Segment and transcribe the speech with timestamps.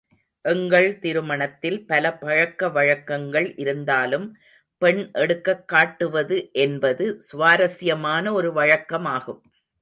[0.45, 4.25] எங்கள் திருமணத்தில் பல பழக்க வழக்கங்கள் இருந்தாலும்
[4.81, 9.41] பெண் எடுக்கிக் காட்டுவது என்பது சுவாரஸ்யமான ஒரு வழக்கமாகும்.